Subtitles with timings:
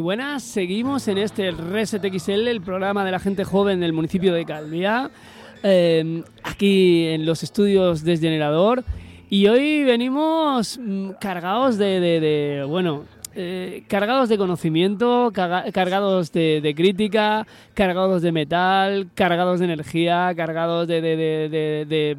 [0.00, 4.44] buenas, seguimos en este Reset XL, el programa de la gente joven del municipio de
[4.44, 5.10] Calviá,
[5.62, 8.84] eh, aquí en los estudios Desgenerador.
[9.28, 17.46] Y hoy venimos mm, cargados de, bueno, eh, cargados de conocimiento, carga- cargados de, crítica,
[17.74, 22.16] cargados de metal, cargados de energía, cargados de, de, de, de,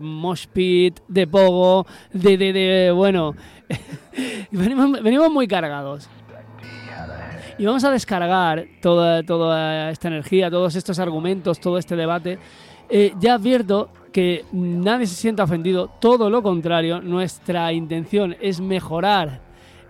[1.08, 3.36] de pogo, de bueno,
[4.52, 6.10] venimos, venimos muy cargados.
[7.58, 12.40] Y vamos a descargar toda, toda esta energía, todos estos argumentos, todo este debate.
[12.90, 19.42] Eh, ya advierto que nadie se sienta ofendido, todo lo contrario, nuestra intención es mejorar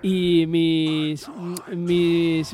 [0.01, 1.29] y mis,
[1.75, 2.53] mis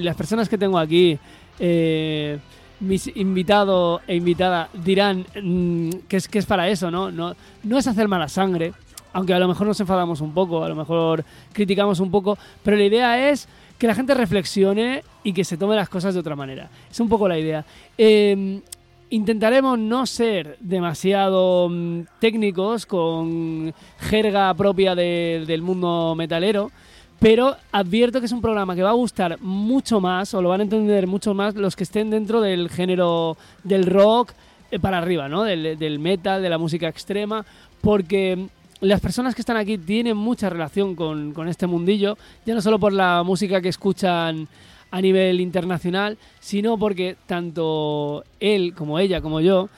[0.00, 1.18] las personas que tengo aquí,
[1.58, 2.38] eh,
[2.80, 7.10] mis invitados e invitada dirán mm, que, es, que es para eso, ¿no?
[7.10, 7.34] ¿no?
[7.62, 8.72] No es hacer mala sangre,
[9.12, 12.76] aunque a lo mejor nos enfadamos un poco, a lo mejor criticamos un poco, pero
[12.76, 13.48] la idea es
[13.80, 16.68] que la gente reflexione y que se tome las cosas de otra manera.
[16.90, 17.64] Es un poco la idea.
[17.98, 18.60] Eh,
[19.08, 26.70] intentaremos no ser demasiado mm, técnicos con jerga propia de- del mundo metalero,
[27.18, 30.60] pero advierto que es un programa que va a gustar mucho más, o lo van
[30.60, 34.32] a entender mucho más los que estén dentro del género del rock
[34.70, 35.42] eh, para arriba, ¿no?
[35.42, 37.44] Del, del metal, de la música extrema,
[37.80, 38.46] porque
[38.80, 42.78] las personas que están aquí tienen mucha relación con, con este mundillo, ya no solo
[42.78, 44.48] por la música que escuchan
[44.90, 49.68] a nivel internacional, sino porque tanto él como ella como yo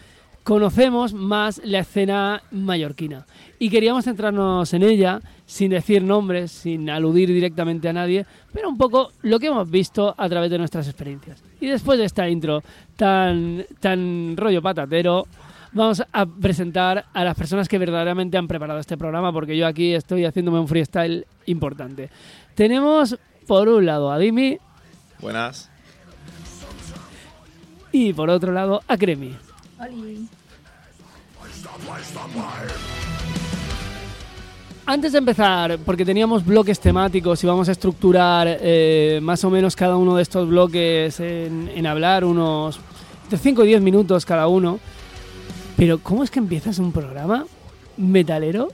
[0.45, 3.27] conocemos más la escena mallorquina.
[3.59, 8.77] Y queríamos centrarnos en ella, sin decir nombres, sin aludir directamente a nadie, pero un
[8.77, 11.43] poco lo que hemos visto a través de nuestras experiencias.
[11.61, 12.63] Y después de esta intro
[12.97, 15.27] tan, tan rollo patatero,
[15.73, 19.95] vamos a presentar a las personas que verdaderamente han preparado este programa, porque yo aquí
[19.95, 22.11] estoy haciéndome un freestyle importante.
[22.55, 24.59] Tenemos por un lado a Dimi
[25.21, 25.71] Buenas.
[27.91, 29.35] y por otro lado a Cremi.
[29.79, 30.29] Oli.
[34.85, 39.77] Antes de empezar, porque teníamos bloques temáticos y vamos a estructurar eh, más o menos
[39.77, 42.81] cada uno de estos bloques en, en hablar unos
[43.31, 44.81] de 5 y 10 minutos cada uno.
[45.77, 47.47] Pero ¿cómo es que empiezas un programa
[47.97, 48.69] metalero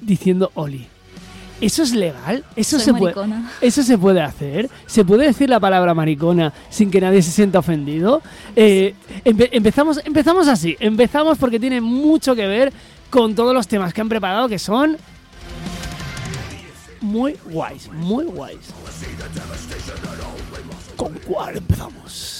[0.00, 0.86] diciendo Oli?
[1.60, 2.42] ¿Eso es legal?
[2.56, 3.12] ¿Eso Soy se puede.
[3.60, 4.70] ¿Eso se puede hacer?
[4.86, 8.22] ¿Se puede decir la palabra maricona sin que nadie se sienta ofendido?
[8.56, 8.94] Eh,
[9.26, 10.74] empe- empezamos, empezamos así.
[10.80, 12.72] Empezamos porque tiene mucho que ver
[13.10, 14.96] con todos los temas que han preparado que son
[17.02, 18.72] muy guays, muy guays.
[20.96, 22.39] ¿Con cuál empezamos?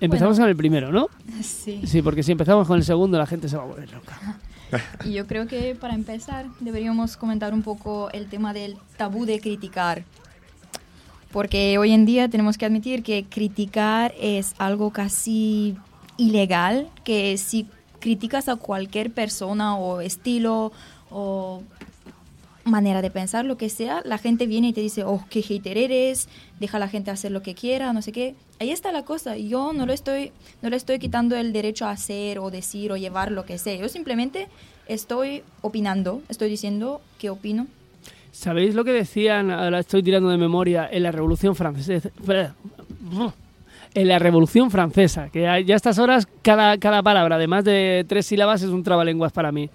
[0.00, 1.08] Empezamos con el primero, ¿no?
[1.42, 1.80] Sí.
[1.86, 4.38] Sí, porque si empezamos con el segundo la gente se va a volver loca.
[5.04, 9.38] Y yo creo que para empezar deberíamos comentar un poco el tema del tabú de
[9.38, 10.02] criticar.
[11.30, 15.76] Porque hoy en día tenemos que admitir que criticar es algo casi
[16.16, 17.68] ilegal, que si
[18.00, 20.72] criticas a cualquier persona o estilo
[21.10, 21.62] o
[22.66, 25.78] manera de pensar, lo que sea, la gente viene y te dice, oh, qué hater
[25.78, 26.28] eres,
[26.60, 28.34] deja a la gente hacer lo que quiera, no sé qué.
[28.58, 29.36] Ahí está la cosa.
[29.36, 30.32] Yo no le estoy,
[30.62, 33.76] no le estoy quitando el derecho a hacer o decir o llevar lo que sea.
[33.76, 34.48] Yo simplemente
[34.88, 37.66] estoy opinando, estoy diciendo qué opino.
[38.32, 42.10] ¿Sabéis lo que decían, ahora estoy tirando de memoria, en la Revolución Francesa?
[43.94, 48.04] En la Revolución Francesa, que ya a estas horas cada, cada palabra de más de
[48.06, 49.70] tres sílabas es un trabalenguas para mí.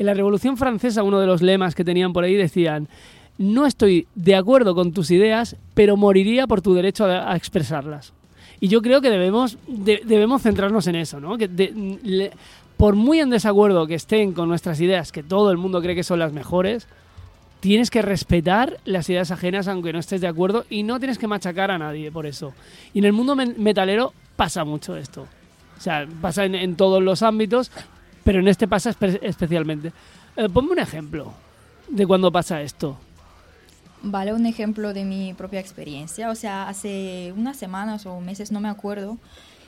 [0.00, 2.88] En la Revolución Francesa uno de los lemas que tenían por ahí decían,
[3.36, 8.14] no estoy de acuerdo con tus ideas, pero moriría por tu derecho a, a expresarlas.
[8.60, 11.36] Y yo creo que debemos, de- debemos centrarnos en eso, ¿no?
[11.36, 12.30] Que de- le-
[12.78, 16.02] por muy en desacuerdo que estén con nuestras ideas, que todo el mundo cree que
[16.02, 16.86] son las mejores,
[17.60, 21.26] tienes que respetar las ideas ajenas aunque no estés de acuerdo y no tienes que
[21.26, 22.54] machacar a nadie por eso.
[22.94, 25.26] Y en el mundo metalero pasa mucho esto.
[25.76, 27.70] O sea, pasa en, en todos los ámbitos,
[28.24, 29.92] pero en este pasa espe- especialmente.
[30.36, 31.32] Eh, ponme un ejemplo
[31.88, 32.96] de cuando pasa esto.
[34.02, 36.30] Vale, un ejemplo de mi propia experiencia.
[36.30, 39.18] O sea, hace unas semanas o meses, no me acuerdo,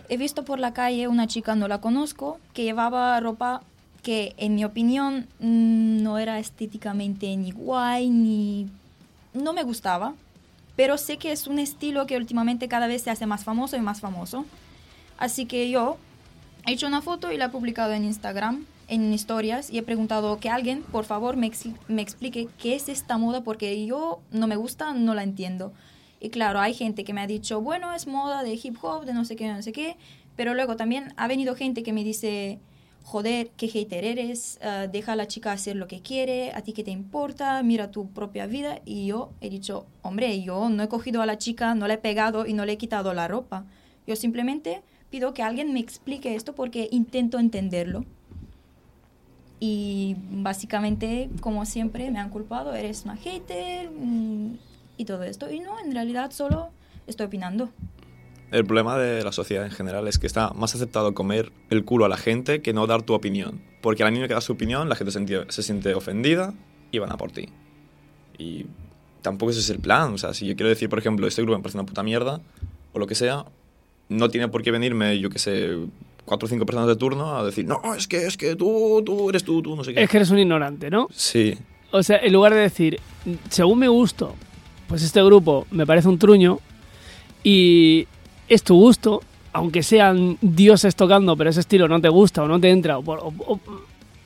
[0.09, 3.63] he visto por la calle una chica, no la conozco, que llevaba ropa
[4.03, 8.69] que en mi opinión mm, no era estéticamente ni guay, ni...
[9.35, 10.15] no me gustaba.
[10.75, 13.81] Pero sé que es un estilo que últimamente cada vez se hace más famoso y
[13.81, 14.47] más famoso.
[15.19, 15.99] Así que yo
[16.67, 20.39] he hecho una foto y la he publicado en Instagram, en historias, y he preguntado
[20.39, 24.47] que alguien, por favor, me, ex- me explique qué es esta moda, porque yo no
[24.47, 25.73] me gusta, no la entiendo.
[26.21, 29.15] Y claro, hay gente que me ha dicho, bueno, es moda de hip hop, de
[29.15, 29.97] no sé qué, no sé qué,
[30.37, 32.59] pero luego también ha venido gente que me dice,
[33.03, 36.73] joder, qué hater eres, ah, deja a la chica hacer lo que quiere, a ti
[36.73, 38.81] qué te importa, mira tu propia vida.
[38.85, 41.99] Y yo he dicho, hombre, yo no he cogido a la chica, no le he
[41.99, 43.65] pegado y no le he quitado la ropa.
[44.07, 44.83] Yo simplemente
[45.13, 48.05] pido que alguien me explique esto porque intento entenderlo.
[49.61, 54.57] Y básicamente, como siempre, me han culpado, eres una hater mm,
[54.97, 55.49] y todo esto.
[55.51, 56.71] Y no, en realidad solo
[57.07, 57.69] estoy opinando.
[58.51, 62.07] El problema de la sociedad en general es que está más aceptado comer el culo
[62.07, 63.63] a la gente que no dar tu opinión.
[63.83, 66.55] Porque a la niña que da su opinión, la gente se siente, se siente ofendida
[66.91, 67.51] y van a por ti.
[68.39, 68.67] Y
[69.21, 70.15] tampoco ese es el plan.
[70.15, 72.41] O sea, si yo quiero decir, por ejemplo, este grupo me parece una puta mierda,
[72.93, 73.45] o lo que sea,
[74.13, 75.71] no tiene por qué venirme, yo que sé,
[76.25, 79.29] cuatro o cinco personas de turno a decir, no, es que, es que tú, tú
[79.31, 80.03] eres tú, tú, no sé qué.
[80.03, 81.09] Es que eres un ignorante, ¿no?
[81.13, 81.57] Sí.
[81.91, 83.01] O sea, en lugar de decir,
[83.51, 84.35] según mi gusto,
[84.87, 86.59] pues este grupo me parece un truño
[87.45, 88.07] y
[88.49, 89.23] es tu gusto,
[89.53, 93.03] aunque sean dioses tocando, pero ese estilo no te gusta o no te entra, o,
[93.03, 93.61] por- o- o-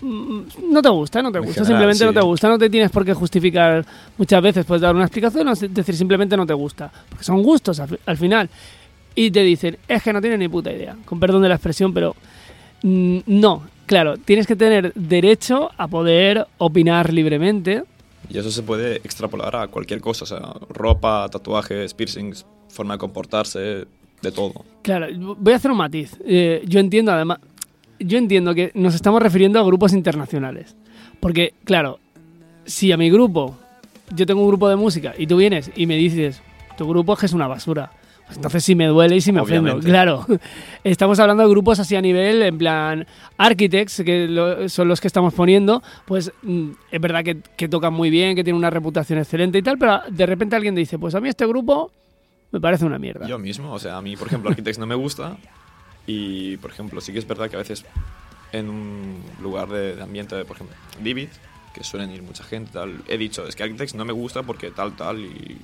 [0.00, 2.90] mm, no te gusta, no te gusta, general, simplemente no te gusta, no te tienes
[2.90, 3.84] por qué justificar
[4.18, 7.80] muchas veces, puedes dar una explicación o decir simplemente no te gusta, porque son gustos
[7.80, 8.48] al final.
[9.16, 11.92] Y te dicen, es que no tienes ni puta idea, con perdón de la expresión,
[11.92, 12.14] pero
[12.82, 17.82] mm, no, claro, tienes que tener derecho a poder opinar libremente,
[18.28, 22.98] Y eso se puede extrapolar a cualquier cosa, o sea, ropa, tatuajes, piercings, forma de
[22.98, 23.86] comportarse,
[24.22, 24.64] de todo.
[24.82, 25.06] Claro,
[25.38, 26.16] voy a hacer un matiz.
[26.24, 27.38] Eh, yo entiendo además,
[27.98, 30.76] yo entiendo que nos estamos refiriendo a grupos internacionales.
[31.20, 31.98] Porque, claro,
[32.64, 33.56] si a mi grupo,
[34.14, 36.42] yo tengo un grupo de música y tú vienes y me dices,
[36.76, 37.92] tu grupo es que es una basura.
[38.34, 39.62] Entonces sí me duele y sí me ofendo.
[39.72, 39.88] Obviamente.
[39.88, 40.26] Claro,
[40.84, 43.06] estamos hablando de grupos así a nivel, en plan,
[43.38, 47.92] Architects, que lo- son los que estamos poniendo, pues mm, es verdad que, que tocan
[47.92, 51.14] muy bien, que tienen una reputación excelente y tal, pero de repente alguien dice, pues
[51.14, 51.92] a mí este grupo
[52.52, 53.26] me parece una mierda.
[53.26, 55.36] Yo mismo, o sea, a mí, por ejemplo, Architects no me gusta
[56.06, 57.84] y, por ejemplo, sí que es verdad que a veces
[58.52, 61.28] en un lugar de, de ambiente, por ejemplo, Vivid,
[61.74, 64.70] que suelen ir mucha gente, tal, he dicho, es que Architects no me gusta porque
[64.70, 65.58] tal, tal, y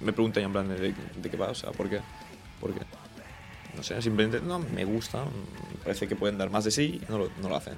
[0.00, 0.76] me preguntan en plan de,
[1.20, 2.00] de qué va, o sea, ¿por qué?
[2.60, 2.80] ¿Por qué?
[3.76, 7.10] No sé, simplemente no me gusta, me parece que pueden dar más de sí y
[7.10, 7.74] no lo, no lo hacen.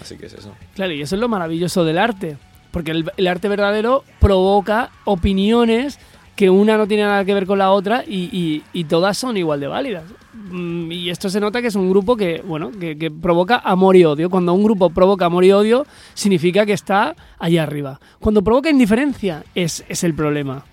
[0.00, 0.52] Así que es eso.
[0.74, 2.36] Claro, y eso es lo maravilloso del arte.
[2.72, 5.98] Porque el, el arte verdadero provoca opiniones
[6.34, 9.36] que una no tiene nada que ver con la otra y, y- y todas son
[9.36, 10.04] igual de válidas.
[10.32, 13.94] Mm, Y esto se nota que es un grupo que, bueno, que, que provoca amor
[13.94, 14.28] y odio.
[14.28, 18.00] Cuando un grupo provoca amor y odio, significa que está allá arriba.
[18.18, 20.64] Cuando provoca indiferencia, es, es el problema.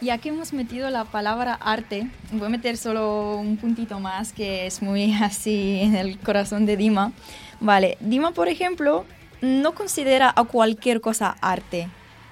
[0.00, 4.66] Ya que hemos metido la palabra arte, voy a meter solo un puntito más que
[4.66, 7.12] es muy así en el corazón de Dima.
[7.60, 9.04] Vale, Dima, por ejemplo,
[9.40, 11.88] no considera a cualquier cosa arte.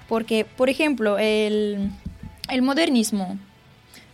[0.08, 1.90] Porque, por ejemplo, el,
[2.48, 3.36] el modernismo.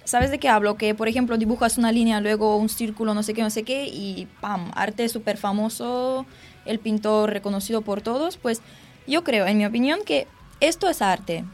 [0.04, 0.76] ¿Sabes de qué hablo?
[0.76, 3.86] Que, por ejemplo, dibujas una línea, luego un círculo, no sé qué, no sé qué,
[3.86, 4.70] y ¡pam!
[4.74, 6.26] Arte súper famoso,
[6.64, 8.38] el pintor reconocido por todos.
[8.38, 8.62] Pues
[9.06, 10.26] yo creo, en mi opinión, que
[10.60, 11.44] esto es arte.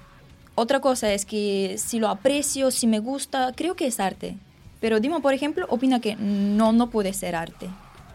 [0.58, 4.37] Otra cosa es que si lo aprecio, si me gusta, creo que es arte.
[4.81, 7.69] Pero Dima, por ejemplo, opina que no, no puede ser arte,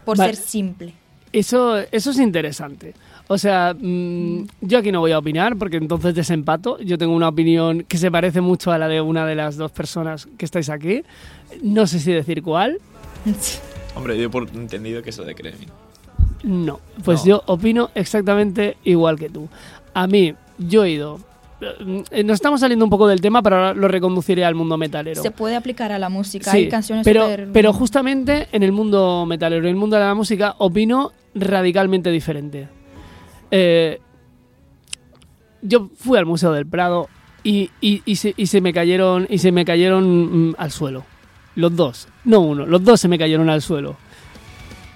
[0.04, 0.34] por Vale.
[0.34, 0.92] ser simple.
[1.32, 2.94] Eso, eso es interesante.
[3.28, 6.78] O sea, mm, yo aquí no voy a opinar porque entonces desempato.
[6.80, 9.72] Yo tengo una opinión que se parece mucho a la de una de las dos
[9.72, 11.02] personas que estáis aquí.
[11.62, 12.78] No sé si decir cuál.
[13.96, 15.66] Hombre, yo por entendido que es lo de Cremi.
[16.42, 17.26] No, pues No.
[17.26, 19.48] yo opino exactamente igual que tú.
[19.94, 21.20] A mí, yo he ido.
[22.10, 25.22] Eh, Nos estamos saliendo un poco del tema, pero ahora lo reconduciré al mundo metalero.
[25.22, 29.24] Se puede aplicar a la música, Sí, hay canciones pero, pero justamente en el mundo
[29.26, 32.68] metalero, en el mundo de la música, opino radicalmente diferente.
[33.50, 34.00] Eh,
[35.62, 37.08] yo fui al Museo del Prado
[37.42, 41.04] y, y- y se, y se me cayeron, y se me cayeron mm, al suelo.
[41.56, 43.96] Los dos, no uno, los dos se me cayeron al suelo.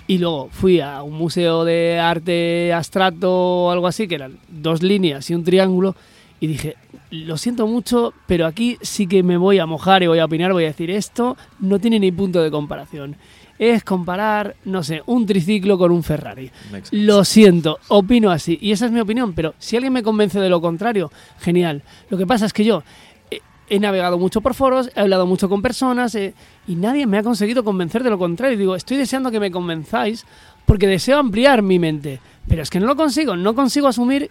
[0.06, 4.82] Y luego fui a un museo de arte abstracto o algo así, que eran dos
[4.82, 5.94] líneas y un triángulo,
[6.40, 6.76] y dije,
[7.10, 10.52] lo siento mucho, pero aquí sí que me voy a mojar y voy a opinar,
[10.52, 13.16] voy a decir, esto no tiene ni punto de comparación.
[13.58, 16.48] Es comparar, no sé, un triciclo con un Ferrari.
[16.92, 18.56] Lo siento, opino así.
[18.60, 21.82] Y esa es mi opinión, pero si alguien me convence de lo contrario, genial.
[22.08, 22.84] Lo que pasa es que yo
[23.32, 26.34] he, he navegado mucho por foros, he hablado mucho con personas eh,
[26.68, 28.56] y nadie me ha conseguido convencer de lo contrario.
[28.56, 30.24] Digo, estoy deseando que me convenzáis
[30.64, 32.20] porque deseo ampliar mi mente.
[32.46, 34.30] Pero es que no lo consigo, no consigo asumir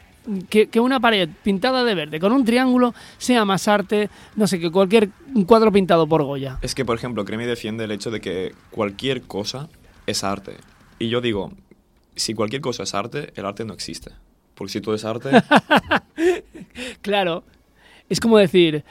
[0.50, 4.60] que, que una pared pintada de verde con un triángulo sea más arte, no sé,
[4.60, 5.10] que cualquier
[5.46, 6.60] cuadro pintado por Goya.
[6.62, 9.70] Es que, por ejemplo, Cremi defiende el hecho de que cualquier cosa
[10.06, 10.58] es arte.
[11.00, 11.52] Y yo digo,
[12.16, 14.12] si cualquier cosa es arte, el arte no existe.
[14.56, 15.30] Porque si todo es arte,
[17.02, 17.44] Claro,
[18.10, 18.84] es como decir,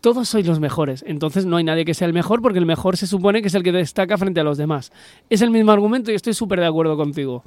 [0.00, 1.02] todos sois los mejores.
[1.06, 3.54] Entonces no hay nadie que sea el mejor porque el mejor se supone que es
[3.54, 4.92] el que destaca frente a los demás.
[5.30, 7.42] Es el mismo argumento y estoy súper de acuerdo contigo.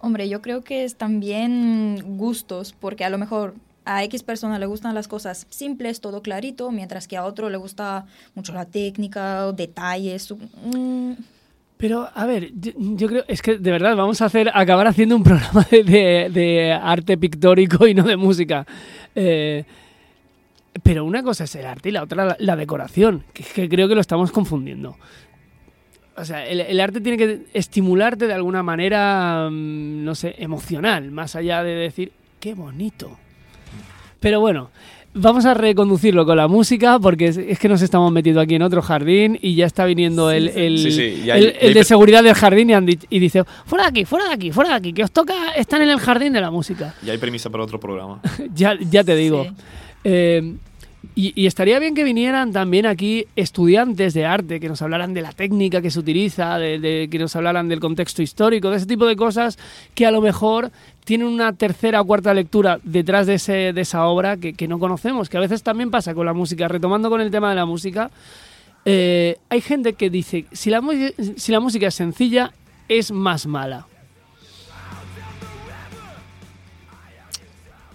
[0.00, 3.54] Hombre, yo creo que es también gustos, porque a lo mejor
[3.84, 7.58] a X persona le gustan las cosas simples, todo clarito, mientras que a otro le
[7.58, 10.32] gusta mucho la técnica, detalles.
[10.74, 11.12] mm,
[11.76, 15.22] Pero, a ver, yo, creo, es que de verdad vamos a hacer, acabar haciendo un
[15.22, 18.66] programa de, arte pictórico y no de música.
[19.14, 19.64] Eh,
[20.82, 24.00] pero una cosa es el arte y la otra la, decoración, que creo que lo
[24.00, 24.96] estamos confundiendo.
[26.16, 31.10] O sea, el, el arte tiene que estimularte de alguna manera, mm, no sé, emocional,
[31.10, 33.16] más allá de decir, qué bonito.
[34.18, 34.70] Pero bueno,
[35.14, 38.62] vamos a reconducirlo con la música porque es, es que nos estamos metiendo aquí en
[38.62, 42.68] otro jardín y ya está viniendo el, el, Sí, sí, el- de seguridad del jardín
[42.70, 45.04] y, han di- y dice, fuera de aquí, fuera de aquí, fuera de aquí, que
[45.04, 46.94] os toca estar en el jardín de la música.
[47.04, 48.20] Y hay permiso para otro programa.
[48.54, 49.44] ya, ya te digo.
[49.44, 49.50] Sí.
[50.04, 50.54] Eh,
[51.14, 55.32] y, estaría bien que vinieran también aquí estudiantes de arte, que nos hablaran de la
[55.32, 59.06] técnica que se utiliza, de, de- que nos hablaran del contexto histórico, de ese tipo
[59.06, 59.58] de cosas
[59.94, 60.70] que a lo mejor
[61.04, 65.28] tienen una tercera o cuarta lectura detrás de, ese, de esa obra que, no conocemos,
[65.28, 66.68] que a veces también pasa con la música.
[66.68, 68.10] Retomando con el tema de la música,
[68.84, 70.80] eh, hay gente que dice, si la,
[71.36, 72.52] si la música es sencilla,
[72.88, 73.86] es más mala.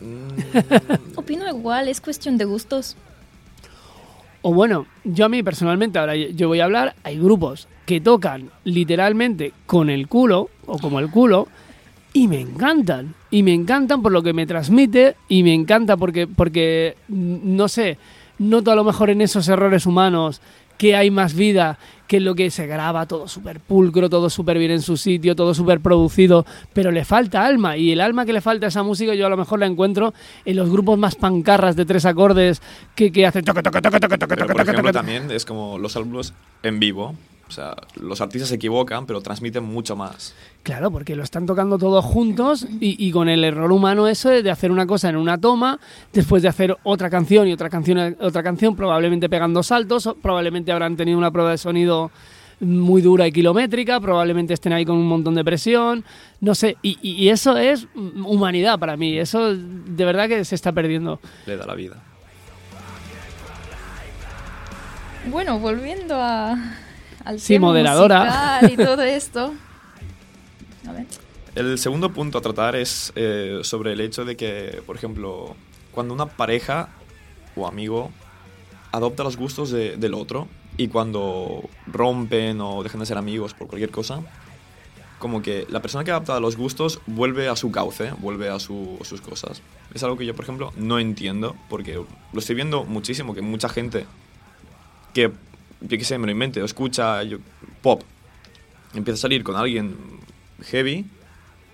[1.16, 2.96] Opino igual, es cuestión de gustos.
[4.42, 8.00] O bueno, yo a mí personalmente, ahora yo- yo voy a hablar, hay grupos que
[8.02, 11.48] tocan literalmente con el culo o como el culo
[12.14, 13.16] y me encantan.
[13.32, 17.68] Y me encantan por lo que me transmite y me encanta porque, porque mm, no
[17.68, 17.98] sé,
[18.40, 20.42] noto a lo mejor en esos errores humanos
[20.78, 24.58] que hay más vida que en lo que se graba todo súper pulcro, todo súper
[24.58, 28.34] bien en su sitio, todo súper producido, pero le falta alma y el alma que
[28.34, 30.14] le falta a esa música yo a lo mejor la encuentro
[30.46, 32.62] en los grupos más pancarras de tres acordes
[32.96, 34.94] que, que hacen toque, toque, toque, toque, toque, toque, por toque, ejemplo, toque.
[34.94, 36.34] también es como los álbumes
[36.64, 37.16] en vivo.
[37.48, 40.34] O sea, los artistas se equivocan, pero transmiten mucho más.
[40.64, 44.50] Claro, porque lo están tocando todos juntos y, y con el error humano eso de
[44.50, 45.80] hacer una cosa en una toma,
[46.12, 50.98] después de hacer otra canción y otra canción, otra canción, probablemente pegando saltos, probablemente habrán
[50.98, 52.12] tenido una prueba de sonido
[52.60, 56.04] muy dura y kilométrica, probablemente estén ahí con un montón de presión,
[56.40, 61.20] no sé, y, eso es humanidad para mí, eso de verdad que se está perdiendo.
[61.46, 62.02] Le da la vida.
[65.28, 66.56] Bueno, volviendo a,
[67.26, 68.60] al Sí, tema moderadora.
[68.62, 69.54] musical y todo esto.
[70.88, 71.06] A ver.
[71.56, 75.56] El segundo punto a tratar es eh, sobre el hecho de que, por ejemplo,
[75.92, 76.90] cuando una pareja
[77.56, 78.12] o amigo
[78.92, 83.68] adopta los gustos de- del otro y cuando rompen o dejan de ser amigos por
[83.68, 84.20] cualquier cosa,
[85.18, 88.60] como que la persona que ha adoptado los gustos vuelve a su cauce, vuelve a
[88.60, 89.62] su- sus cosas.
[89.94, 93.70] Es algo que yo, por ejemplo, no entiendo porque lo estoy viendo muchísimo, que mucha
[93.70, 94.06] gente
[95.14, 95.32] que,
[95.82, 97.22] yo qué invente, o escucha
[97.82, 98.02] pop,
[98.94, 99.96] empieza a salir con alguien
[100.64, 101.06] heavy,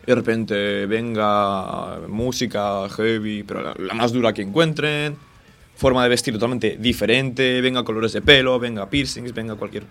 [0.03, 5.15] y de repente venga música heavy, pero la, la más dura que encuentren,
[5.75, 9.83] forma de vestir totalmente diferente, venga colores de pelo, venga piercings, venga cualquier...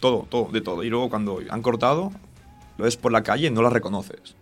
[0.00, 0.82] Todo, todo, de todo.
[0.82, 2.10] Y luego cuando han cortado,
[2.78, 4.34] lo ves por la calle y no la reconoces.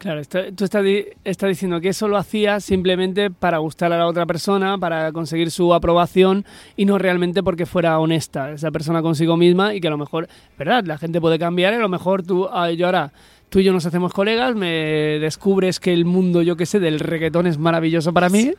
[0.00, 0.82] Claro, esto- tú estás,
[1.24, 5.50] estás diciendo que eso lo hacía simplemente para gustar a la otra persona, para conseguir
[5.50, 9.90] su aprobación y no realmente porque fuera honesta esa persona consigo misma y que a
[9.90, 10.26] lo mejor,
[10.58, 10.84] ¿verdad?
[10.86, 13.12] La gente puede cambiar y a lo mejor tú, ah, yo ahora,
[13.50, 16.98] tú y yo nos hacemos colegas, me descubres que el mundo, yo qué sé, del
[16.98, 18.52] reggaetón es maravilloso para mí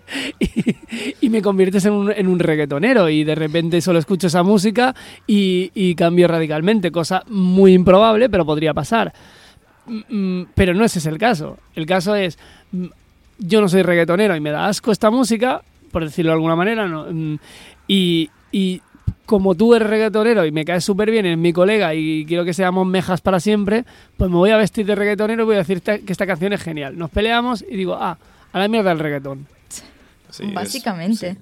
[0.40, 0.46] y,
[1.20, 4.94] y me conviertes en un, en un reggaetonero y de repente solo escucho esa música
[5.26, 9.12] y, y cambio radicalmente, cosa muy improbable, pero podría pasar.
[9.88, 11.58] Mm, pero no ese es el caso.
[11.74, 12.38] El caso es,
[12.72, 12.86] mm,
[13.38, 16.86] yo no soy reggaetonero y me da asco esta música, por decirlo de alguna manera,
[16.86, 17.38] no, mm,
[17.86, 18.82] y, y
[19.26, 22.54] como tú eres reggaetonero y me caes súper bien, eres mi colega y quiero que
[22.54, 23.84] seamos mejas para siempre,
[24.16, 26.52] pues me voy a vestir de reggaetonero y voy a decir esta- que esta canción
[26.52, 26.96] es genial.
[26.98, 28.16] Nos peleamos y digo, ah,
[28.52, 29.46] a la mierda el reggaetón.
[30.30, 31.32] Sí, es- Básicamente.
[31.34, 31.38] sí.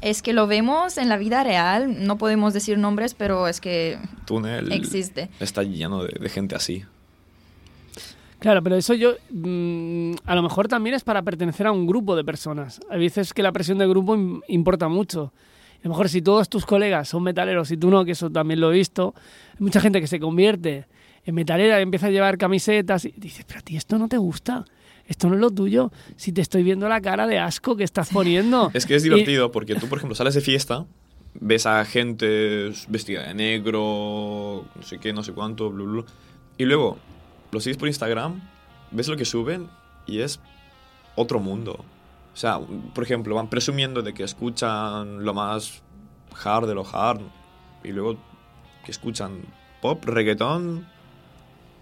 [0.00, 3.98] Es que lo vemos en la vida real, no podemos decir nombres, pero es que
[4.26, 5.28] Túnel existe.
[5.38, 6.84] está lleno de, de gente así.
[8.42, 12.14] Claro, pero eso yo mm, a lo mejor también es para pertenecer a un grupo
[12.16, 12.80] de personas.
[12.90, 15.32] Hay veces que la presión de grupo im- importa mucho.
[15.78, 18.60] A lo mejor si todos tus colegas son metaleros y tú no, que eso también
[18.60, 19.14] lo he visto,
[19.54, 20.86] hay mucha gente que se convierte
[21.24, 24.16] en metalera y empieza a llevar camisetas y dices, pero a ti esto no te
[24.18, 24.64] gusta,
[25.06, 28.10] esto no es lo tuyo, si te estoy viendo la cara de asco que estás
[28.10, 28.70] poniendo.
[28.74, 30.84] Es que es Y- divertido porque tú, por ejemplo, sales de fiesta,
[31.34, 36.04] ves a gente vestida de negro, no sé qué, no sé cuánto, blu, blu,
[36.58, 36.98] y luego
[37.52, 38.40] lo sigues por Instagram,
[38.90, 39.68] ves lo que suben
[40.06, 40.40] y es
[41.14, 41.84] otro mundo.
[42.32, 42.58] O sea,
[42.94, 45.82] por ejemplo, van presumiendo de que escuchan lo más
[46.44, 47.20] hard de lo hard
[47.84, 48.16] y luego
[48.84, 49.42] que escuchan
[49.82, 50.88] pop, reggaetón,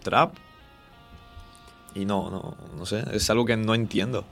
[0.02, 0.34] trap.
[1.94, 4.24] Y no, no, no sé, es algo que no entiendo.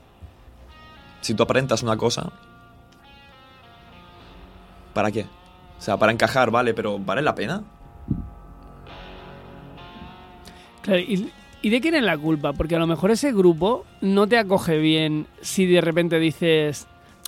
[1.20, 2.32] Si tú aparentas una cosa,
[4.92, 5.26] ¿para qué?
[5.78, 7.62] O sea, para encajar, vale, pero ¿vale la pena?
[10.96, 11.30] Y,
[11.62, 12.52] ¿y de quién es la culpa?
[12.52, 16.86] Porque a lo mejor ese grupo no te acoge bien si de repente dices,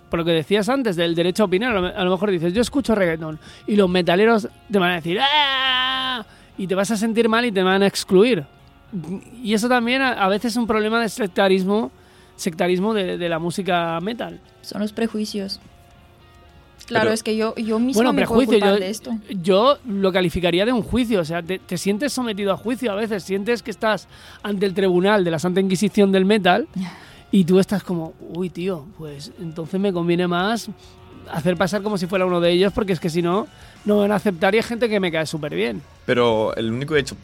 [0.08, 2.94] por lo que decías antes del derecho a opinar, a lo, mejor dices, yo escucho
[2.94, 6.24] reggaetón y los metaleros te van a decir, ¡ah!
[6.58, 8.44] Y te vas a sentir mal y te van a excluir.
[9.42, 11.90] Y eso también a, veces es un problema de sectarismo,
[12.36, 14.40] sectarismo de la música metal.
[14.62, 15.60] Son los prejuicios.
[16.90, 19.16] Claro, Pero- es que yo, yo mismo Bueno, me puedo culpar yo, de esto.
[19.40, 22.96] yo lo calificaría de un juicio, o sea, te, te sientes sometido a juicio a
[22.96, 24.08] veces, sientes que estás
[24.42, 26.66] ante el tribunal de la Santa Inquisición del metal
[27.30, 30.68] y tú estás como, uy, tío, pues entonces me conviene más
[31.30, 33.46] hacer pasar como si fuera uno de ellos porque es que si no,
[33.84, 35.80] no me van a aceptar y hay gente que me cae súper bien.
[36.06, 37.16] Pero el único hecho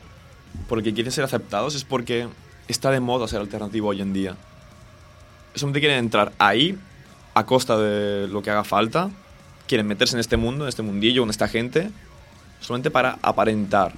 [0.68, 2.28] por el que quieren ser aceptados es porque
[2.68, 4.37] está de moda ser alternativo hoy en día.
[5.56, 6.78] Solamente quieren entrar ahí
[7.35, 9.11] a costa de lo que haga falta.
[9.66, 11.90] Quieren meterse en este mundo, en este mundillo, con esta gente,
[12.61, 13.92] solamente para aparentar.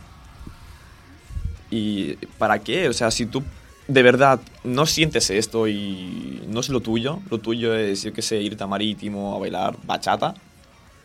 [1.70, 2.88] ¿Y para qué?
[2.88, 3.42] O sea, si tú
[3.86, 8.22] de verdad no sientes esto y no es lo tuyo, lo tuyo es, yo qué
[8.22, 10.34] sé, irte a marítimo a bailar bachata,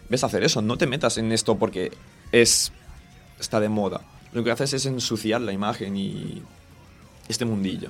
[0.10, 0.62] ves a hacer eso.
[0.62, 1.92] No te metas en esto porque
[2.32, 2.72] es
[3.40, 4.02] está de moda.
[4.32, 6.42] Lo que haces es ensuciar la imagen y
[7.28, 7.90] este mundillo.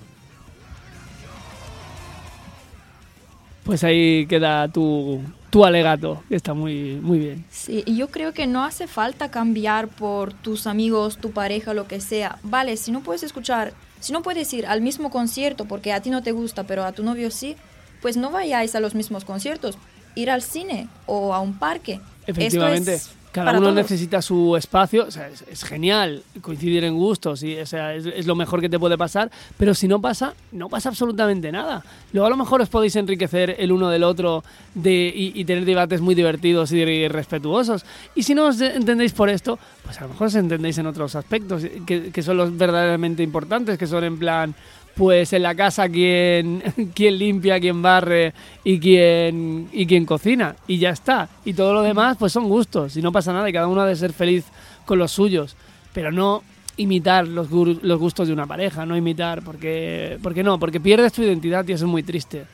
[3.64, 5.22] Pues ahí queda tu,
[5.54, 7.46] tu alegato, está muy, muy bien.
[7.52, 12.02] Sí, yo creo que no hace falta cambiar por tus amigos, tu pareja, lo que
[12.02, 12.40] sea.
[12.42, 16.10] Vale, si no puedes escuchar, si no puedes ir al mismo concierto porque a ti
[16.10, 17.56] no te gusta, pero a tu novio sí,
[18.02, 19.78] pues no vayáis a los mismos conciertos.
[20.16, 22.02] Ir al cine o a un parque.
[22.22, 22.96] Esto Efectivamente.
[22.96, 23.76] es Cada para uno todos.
[23.76, 28.06] necesita su espacio, o sea, es, es genial coincidir en gustos, y, o sea, es,
[28.06, 31.84] es lo mejor que te puede pasar, pero si no pasa, no pasa absolutamente nada.
[32.14, 34.44] Luego a lo mejor os podéis enriquecer el uno del otro
[34.76, 37.84] de, y, y tener debates muy divertidos y respetuosos.
[38.14, 41.16] Y si no os entendéis por esto, pues a lo mejor os entendéis en otros
[41.16, 44.56] aspectos que, que son los verdaderamente importantes, que son en plan,
[44.96, 50.56] pues en la casa quién, quién limpia, quién barre y quién, y quién cocina.
[50.68, 51.30] Y ya está.
[51.46, 52.96] Y todo lo demás, pues son gustos.
[52.98, 53.50] Y no pasa nada.
[53.50, 54.46] Y cada uno ha de ser feliz
[54.86, 55.56] con los suyos.
[55.94, 56.44] Pero no
[56.78, 58.86] imitar los, los gustos de una pareja.
[58.86, 59.44] No imitar.
[59.44, 60.60] Porque, porque no.
[60.60, 62.46] Porque pierdes tu identidad y eso es muy triste.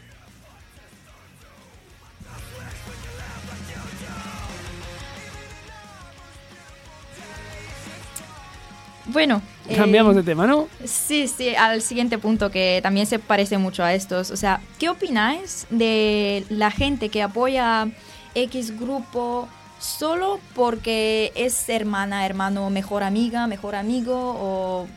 [9.12, 9.42] Bueno.
[9.68, 10.68] eh, Cambiamos de tema, ¿no?
[10.86, 14.32] Sí, sí, al siguiente punto que también se parece mucho a estos.
[14.32, 17.88] O sea, ¿qué opináis de la gente que apoya
[18.36, 19.48] X grupo
[19.80, 24.88] solo porque es hermana, hermano, mejor amiga, mejor amigo o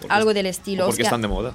[0.00, 0.84] Porque algo del estilo?
[0.84, 1.52] o O porque sea, están de moda.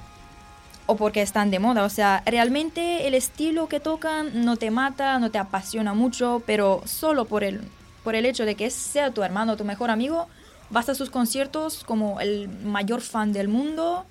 [0.86, 1.84] o porque están de moda.
[1.84, 6.82] O sea, realmente el estilo que tocan no te mata, no te apasiona mucho, pero
[6.86, 7.60] solo por el,
[8.04, 10.28] por el hecho de que sea tu hermano o tu mejor amigo,
[10.70, 14.04] vas a sus conciertos como el mayor fan del mundo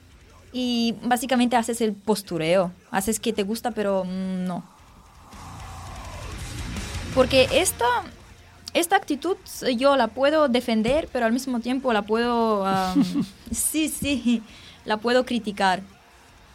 [0.52, 2.72] y básicamente haces el postureo.
[2.92, 4.64] Haces que te gusta, pero mm, no.
[7.14, 7.86] Porque esta,
[8.74, 9.38] esta actitud
[9.76, 12.66] yo la puedo defender, pero al mismo tiempo la puedo...
[13.52, 14.44] sí, sí,
[14.86, 15.82] la puedo criticar.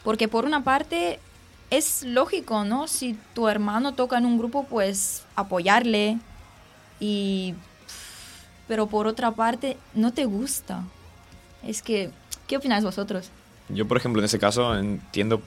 [0.04, 1.20] Porque por una parte
[1.70, 2.88] es lógico, ¿no?
[2.88, 6.18] Si tu hermano toca en un grupo, pues apoyarle.
[7.00, 7.54] Y...
[8.72, 10.84] Pero por otra parte, no te gusta.
[11.62, 12.08] Es que...
[12.46, 13.28] ¿Qué opináis vosotros?
[13.68, 15.42] Yo, por ejemplo, en ese caso entiendo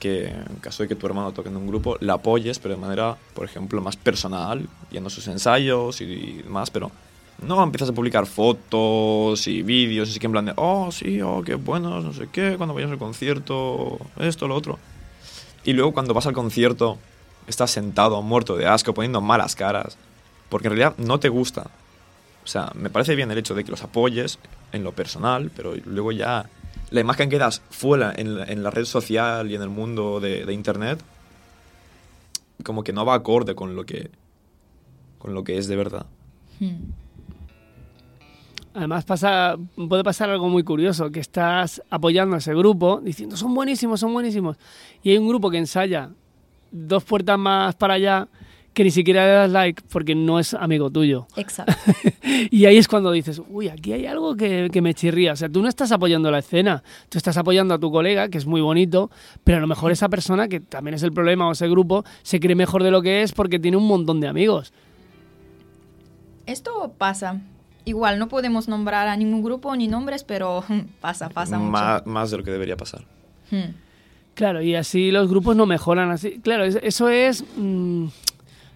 [0.00, 2.80] que en caso de que tu hermano toque en un grupo, la apoyes, pero de
[2.80, 6.90] manera, por ejemplo, más personal, yendo a sus ensayos y demás, pero
[7.40, 11.40] no empiezas a publicar fotos y vídeos, así que en plan de, oh, sí, oh,
[11.44, 14.80] qué buenos, no sé qué, cuando vayas al concierto, esto, lo otro.
[15.62, 16.98] Y luego cuando vas al concierto,
[17.46, 19.96] estás sentado, muerto de asco, poniendo malas caras,
[20.48, 21.70] porque en realidad no te gusta.
[22.44, 24.38] O sea, me parece bien el hecho de que los apoyes
[24.72, 26.46] en lo personal, pero luego ya
[26.90, 30.52] la imagen que das fuera en la, red social y en el mundo de, de
[30.52, 31.02] internet,
[32.62, 34.10] como que no va acorde con lo que,
[35.18, 36.06] con lo que es de verdad.
[36.60, 36.92] Hmm.
[38.74, 39.56] Además pasa,
[39.88, 44.12] puede pasar algo muy curioso, que estás apoyando a ese grupo diciendo son buenísimos, son
[44.12, 44.56] buenísimos.
[45.02, 46.10] Y hay un grupo que ensaya
[46.72, 48.28] dos puertas más para allá
[48.74, 51.28] que ni siquiera le das like porque no es amigo tuyo.
[51.36, 51.72] Exacto.
[52.50, 55.32] y ahí es cuando dices, uy, aquí hay algo que, que, me chirría.
[55.32, 58.36] O sea, tú no estás apoyando la escena, tú estás apoyando a tu colega, que
[58.36, 59.10] es muy bonito,
[59.44, 62.40] pero a lo mejor esa persona, que también es el problema, o ese grupo, se
[62.40, 64.72] cree mejor de lo que es porque tiene un montón de amigos.
[66.46, 67.40] Esto pasa.
[67.84, 70.64] Igual, no podemos nombrar a ningún grupo ni nombres, pero
[71.00, 71.70] pasa, pasa mucho.
[71.70, 73.04] Más, más de lo que debería pasar.
[73.52, 73.74] Hmm.
[74.34, 76.10] Claro, y así los grupos no mejoran.
[76.10, 77.44] Así, claro, eso es.
[77.56, 78.06] Mmm,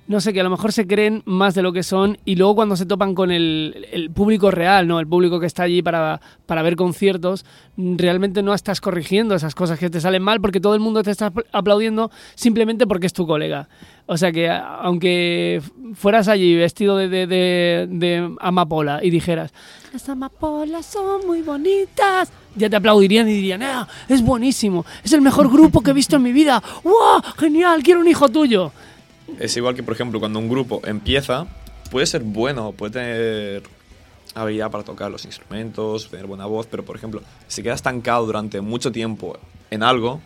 [0.09, 2.55] no sé, que a lo mejor se creen más de lo que son y luego
[2.55, 5.01] cuando se topan con el, el público real, ¿no?
[5.01, 7.45] El público que está allí para, para, ver conciertos,
[7.77, 11.11] realmente no estás corrigiendo esas cosas que te salen mal porque todo el mundo te
[11.11, 13.69] está aplaudiendo simplemente porque es tu colega.
[14.07, 15.61] O sea que aunque
[15.93, 19.53] fueras allí vestido de, de, de, de amapola y dijeras,
[19.93, 25.21] las amapolas son muy bonitas, ya te aplaudirían y dirían, ah, es buenísimo, es el
[25.21, 27.21] mejor grupo que he visto en mi vida, ¡wow!
[27.37, 28.73] Genial, quiero un hijo tuyo.
[29.39, 31.47] Es igual que, por ejemplo, cuando un grupo empieza,
[31.91, 33.63] puede ser bueno, puede tener
[34.35, 38.61] habilidad para tocar los instrumentos, tener buena voz, pero, por ejemplo, si queda estancado durante
[38.61, 39.39] mucho tiempo
[39.71, 40.21] en algo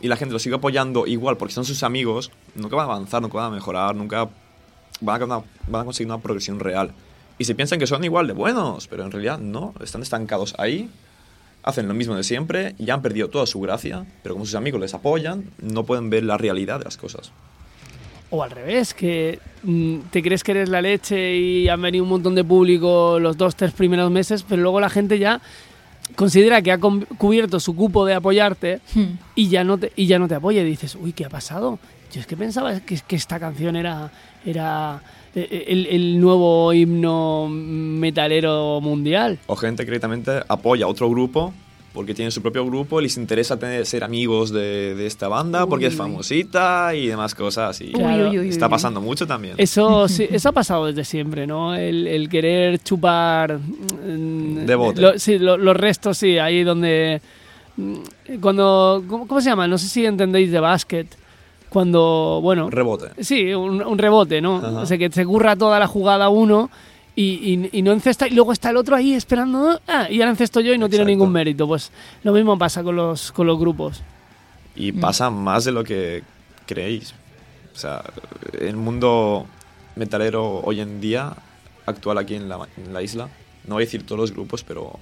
[0.00, 3.20] y la gente lo sigue apoyando igual porque son sus amigos, nunca van a avanzar,
[3.20, 4.28] nunca van a mejorar, nunca
[5.00, 6.92] van a, conseguir una progresión real.
[7.38, 10.90] Y se piensan que son igual de buenos, pero en realidad no, están estancados ahí,
[11.62, 14.80] hacen lo mismo de siempre y han perdido toda su gracia, pero como sus amigos
[14.80, 17.30] les apoyan, no pueden ver la realidad de las cosas.
[18.34, 22.08] O al revés, que mm, te crees que eres la leche y han venido un
[22.08, 25.38] montón de público los dos, tres primeros meses, pero luego la gente ya
[26.16, 29.02] considera que ha cubierto su cupo de apoyarte hmm.
[29.34, 31.78] y, ya no te, y ya no te apoya y dices, uy, ¿qué ha pasado?
[32.10, 34.10] Yo es que pensaba que, que esta canción era,
[34.46, 35.02] era
[35.34, 39.40] el, el, nuevo himno metalero mundial.
[39.46, 41.52] O gente que directamente apoya a otro grupo
[41.92, 45.64] porque tiene su propio grupo y les interesa tener, ser amigos de, de esta banda
[45.64, 45.70] Uy.
[45.70, 47.80] porque es famosita y demás cosas.
[47.80, 48.30] Y Claro.
[48.30, 48.70] Uy, uy, está uy.
[48.70, 49.54] pasando mucho también.
[49.58, 51.74] Eso, sí, eso ha pasado desde siempre, ¿no?
[51.74, 53.58] El, el querer chupar...
[53.58, 55.00] mm, De bote.
[55.00, 57.20] lo- sí, lo- los restos, sí, ahí donde...
[57.76, 57.94] mm,
[58.40, 59.04] Cuando...
[59.08, 59.68] ¿Cómo, cómo se llama?
[59.68, 61.06] No sé si entendéis de básquet.
[61.68, 62.68] Cuando, bueno...
[62.70, 63.22] Rebote.
[63.22, 64.56] Sí, un, un rebote, ¿no?
[64.58, 64.80] Ajá.
[64.80, 66.70] O sea, que se curra toda la jugada uno
[67.14, 70.30] y, y- y no encesta, y luego está el otro ahí esperando, ah, y ahora
[70.30, 71.66] encesto yo y no tiene ningún mérito.
[71.66, 71.90] Pues
[72.22, 74.02] lo mismo pasa con los, con los grupos.
[74.74, 75.00] Y Mm.
[75.00, 76.22] pasa más de lo que
[76.66, 77.14] creéis.
[77.74, 78.02] O sea,
[78.60, 79.46] el mundo
[79.96, 81.34] metalero hoy en día,
[81.86, 83.28] actual aquí en la, en la isla,
[83.66, 84.98] no voy a decir todos los grupos, pero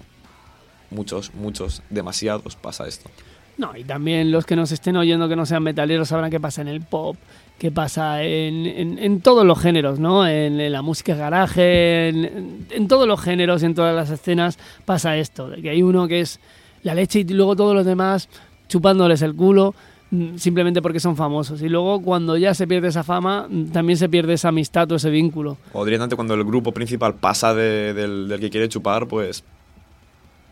[0.91, 3.11] muchos, muchos, demasiados pasa esto.
[3.59, 6.63] No, y también los que nos estén oyendo que no sean metaleros sabrán qué pasa
[6.63, 7.17] en el pop,
[7.61, 10.27] qué pasa en, en- todos los géneros, ¿no?
[10.27, 15.61] En, la música garaje, en, todos los géneros, en todas las escenas pasa esto, de
[15.61, 16.41] que hay uno que es
[16.83, 18.31] la leche y luego todos los demás
[18.67, 19.75] chupándoles el culo
[20.11, 21.61] mm, simplemente porque son famosos.
[21.61, 24.97] Y luego cuando ya se pierde esa fama, mm, también se pierde esa amistad o
[24.97, 25.59] ese vínculo.
[25.75, 29.45] O directamente cuando el grupo principal pasa de- del que quiere chupar, pues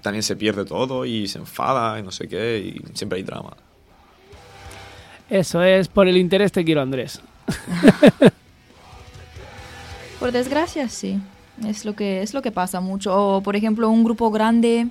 [0.03, 3.57] también se pierde todo y se enfada y no sé qué, y siempre hay drama.
[5.31, 7.21] Eso es, por el interés te quiero Andrés.
[10.19, 11.21] Por desgracia, sí.
[11.65, 13.15] Es lo que es lo que pasa mucho.
[13.15, 14.89] O, por ejemplo, un grupo grande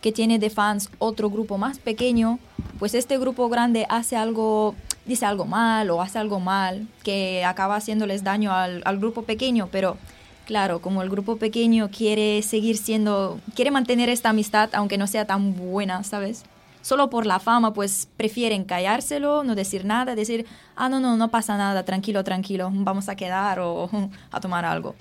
[0.00, 2.38] que tiene de fans otro grupo más pequeño,
[2.78, 4.74] pues este grupo grande hace algo,
[5.06, 9.68] dice algo mal o hace algo mal que acaba haciéndoles daño al, al grupo pequeño,
[9.70, 9.96] pero
[10.44, 15.24] claro, como el grupo pequeño quiere seguir siendo, quiere mantener esta amistad aunque no sea
[15.24, 16.44] tan buena, ¿sabes?
[16.82, 21.28] Solo por la fama, pues prefieren callárselo, no decir nada, decir, ah, no, no, no
[21.30, 23.88] pasa nada, tranquilo, tranquilo, vamos a quedar o
[24.30, 24.94] a tomar algo,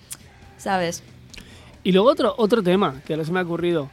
[0.57, 1.03] ¿sabes?
[1.83, 3.89] Y luego otro, otro tema que ahora se me ha ocurrido.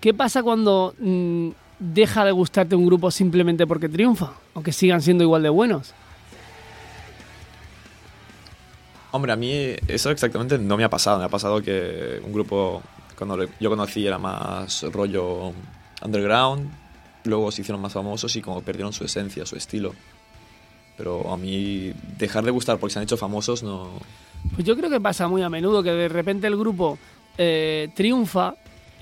[0.00, 4.32] ¿Qué pasa cuando mm, deja de gustarte un grupo simplemente porque triunfa?
[4.54, 5.94] Aunque sigan siendo igual de buenos.
[9.10, 9.52] Hombre, a mí
[9.88, 11.18] eso exactamente no me ha pasado.
[11.18, 12.82] Me ha pasado que un grupo,
[13.16, 15.52] cuando yo conocí, era más rollo
[16.02, 16.81] underground.
[17.24, 19.94] Luego se hicieron más famosos y como perdieron su esencia, su estilo.
[20.96, 23.88] Pero a mí dejar de gustar porque se han hecho famosos no...
[24.54, 26.98] Pues yo creo que pasa muy a menudo que de repente el grupo
[27.38, 28.56] eh, triunfa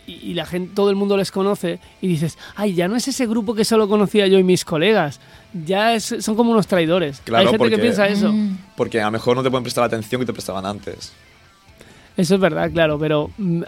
[0.06, 3.08] y, y la gente, todo el mundo les conoce y dices, ay, ya no es
[3.08, 5.18] ese grupo que solo conocía yo y mis colegas.
[5.64, 7.20] Ya es- son como unos traidores.
[7.24, 8.30] Claro, Hay gente que porque- piensa eso.
[8.32, 8.58] Mm.
[8.76, 11.12] Porque a lo mejor no te pueden prestar la atención que te prestaban antes.
[12.16, 13.62] Eso es verdad, claro, pero mm,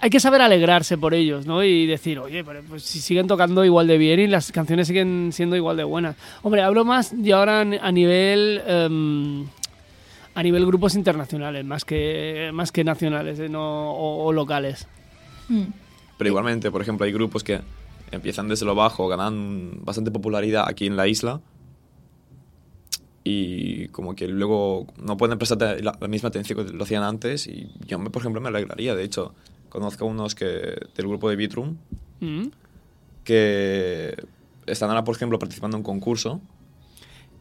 [0.00, 1.62] hay que saber alegrarse por ellos, ¿no?
[1.64, 5.30] Y decir, oye, pero pues si siguen tocando igual de bien y las canciones siguen
[5.32, 6.16] siendo igual de buenas.
[6.42, 9.46] Hombre, hablo más de ahora a nivel em,
[10.34, 14.86] a nivel grupos internacionales, más que más que nacionales eh, no- o, o locales.
[15.48, 15.62] Mm.
[16.16, 17.60] Pero igualmente, por ejemplo, hay grupos que
[18.12, 21.40] empiezan desde lo bajo, ganan bastante popularidad aquí en la isla
[23.24, 27.46] y como que luego no pueden prestar la, la misma atención que lo hacían antes
[27.46, 28.94] y yo, me, por ejemplo, me alegraría.
[28.94, 29.34] De hecho,
[29.68, 31.76] conozco unos que, del grupo de Beatroom
[32.20, 32.46] Mm.
[33.24, 34.14] que
[34.66, 36.40] están ahora, por ejemplo, participando en un concurso.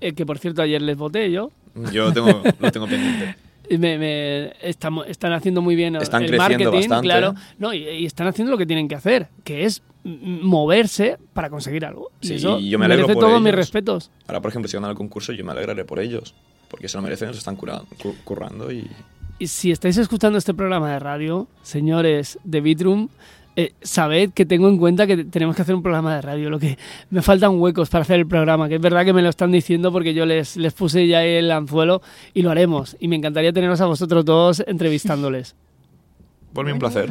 [0.02, 1.52] Eh, que por cierto ayer les voté yo.
[1.92, 3.36] Yo tengo, lo tengo pendiente.
[3.70, 7.06] Y Me, me- estamo- están haciendo muy bien Están el creciendo marketing, bastante.
[7.06, 7.34] claro.
[7.60, 11.84] No, y, y están haciendo lo que tienen que hacer, que es moverse para conseguir
[11.86, 12.12] algo.
[12.22, 13.56] Y Sí, eso y yo me alegro por todos mis ellos.
[13.56, 14.10] respetos.
[14.26, 16.34] Ahora, por ejemplo, si ganan el concurso, yo me alegraré por ellos.
[16.70, 18.90] Porque se lo merecen, se están currando y...
[19.40, 23.10] Y si estáis escuchando este programa de radio, señores de Bitroom,
[23.56, 26.50] eh, sabed que tengo en cuenta que tenemos que hacer un programa de radio.
[26.50, 26.78] Lo que
[27.12, 29.92] me faltan huecos para hacer el programa, que es verdad que me lo están diciendo
[29.92, 32.02] porque yo les, les puse ya el anzuelo
[32.34, 32.96] y lo haremos.
[33.00, 35.56] Y me encantaría teneros a vosotros dos entrevistándoles.
[36.54, 37.10] Por mí un placer.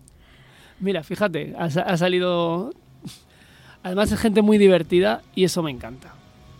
[0.80, 2.72] Mira, fíjate, ha, ha salido...
[3.84, 6.12] Además es gente muy divertida y eso me encanta.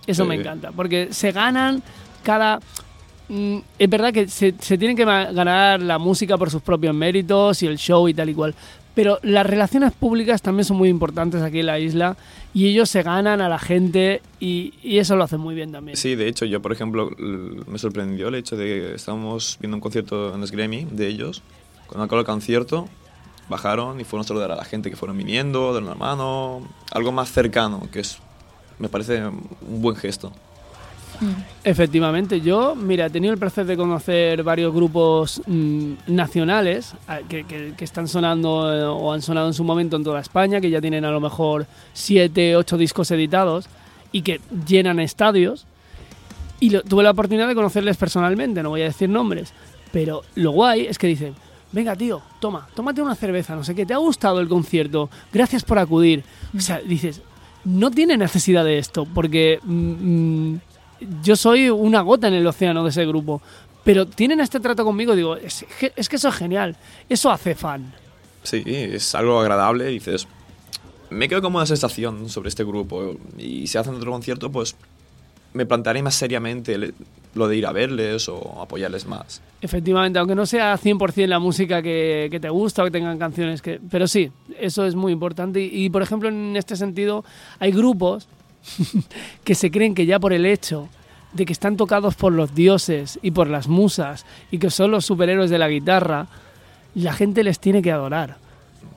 [0.07, 0.29] Eso Sí.
[0.29, 1.83] me encanta, porque se ganan
[2.22, 2.61] cada...
[3.29, 7.62] Mm, Es verdad que se, se tienen que ganar la música por sus propios méritos
[7.62, 8.55] y el show y tal y cual.
[8.95, 12.17] Pero las relaciones públicas también son muy importantes aquí en la isla
[12.55, 15.99] y ellos se ganan a la gente y, y eso lo hacen muy bien también.
[15.99, 19.81] Sí, de hecho, yo, por ejemplo, me sorprendió el hecho de que estábamos viendo un
[19.83, 21.43] concierto en Grammy de ellos.
[21.89, 22.89] Cuando acabó el concierto,
[23.51, 27.12] bajaron y fueron a saludar a la gente que fueron viniendo, de una mano, algo
[27.12, 28.17] más cercano, que es,
[28.79, 30.33] me parece un buen gesto.
[31.65, 37.45] Efectivamente, yo, mira, he tenido el placer de conocer varios grupos mm, nacionales a- que,
[37.45, 40.71] que- que están sonando eh, o han sonado en su momento en toda España, que
[40.71, 43.67] ya tienen a lo mejor siete, ocho discos editados
[44.13, 45.67] y que llenan estadios.
[46.61, 49.53] Y lo- tuve la oportunidad de conocerles personalmente, no voy a decir nombres,
[49.93, 51.35] pero lo guay es que dicen,
[51.73, 55.11] venga tío, toma, tómate una cerveza, no sé qué, ¿te ha gustado el concierto?
[55.33, 56.23] Gracias por acudir.
[56.57, 57.21] O sea, dices,
[57.65, 60.61] no tiene necesidad de esto, porque mm, mm,
[61.23, 63.41] yo soy una gota en el océano de ese grupo,
[63.85, 66.77] pero tienen este trato conmigo, digo, es, que- es que eso es genial,
[67.09, 67.93] eso hace fan.
[68.43, 70.27] Sí, es algo agradable dices,
[71.11, 74.77] me quedo como una sensación sobre este grupo y si hacen otro concierto, pues
[75.53, 76.93] me plantearé más seriamente
[77.35, 79.41] lo de ir a verles o apoyarles más.
[79.61, 83.63] Efectivamente, aunque no sea 100% la música que, que te gusta o que tengan canciones
[83.63, 83.81] que...
[83.91, 85.61] Pero sí, eso es muy importante.
[85.61, 87.25] Y, y, por ejemplo, en este sentido,
[87.59, 88.29] hay grupos
[89.45, 90.89] que se creen que ya por el hecho
[91.33, 95.05] de que están tocados por los dioses y por las musas y que son los
[95.05, 96.29] superhéroes de la guitarra,
[96.95, 98.39] la gente les tiene que adorar.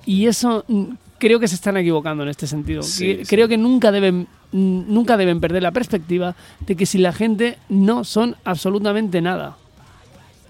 [0.05, 0.83] Y eso mm,
[1.17, 2.81] creo que se están equivocando en este sentido.
[2.83, 3.29] Sí, Que- sí.
[3.35, 7.57] Creo que nunca deben, mm, nunca deben perder la perspectiva de que si la gente
[7.67, 9.57] no son absolutamente nada.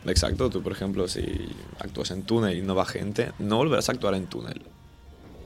[0.06, 1.24] Exacto, tú por ejemplo, si
[1.80, 4.62] actúas en túnel y no va gente, no volverás a actuar en túnel.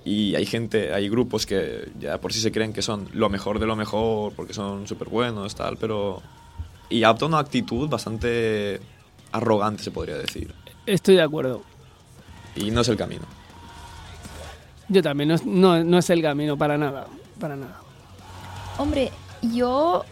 [0.06, 3.60] Y hay gente, hay grupos que ya por sí se creen que son lo mejor
[3.60, 6.22] de lo mejor porque son súper buenos, tal, pero...
[6.90, 8.82] Y adoptan una actitud bastante
[9.32, 10.54] arrogante, se podría decir.
[10.86, 11.64] Estoy de acuerdo.
[12.56, 13.24] Y no es el camino.
[14.90, 17.08] Yo también, no es, no, no es el camino para nada,
[17.40, 17.80] para nada.
[18.78, 19.12] Hombre,
[19.42, 20.04] yo,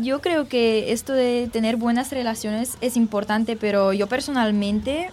[0.00, 5.10] yo creo que esto de tener buenas relaciones es importante, pero yo personalmente